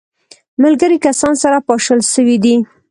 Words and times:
ملګري 0.63 0.97
کسان 1.05 1.33
سره 1.43 1.57
پاشل 1.67 1.99
سوي 2.13 2.37
دي. 2.43 2.55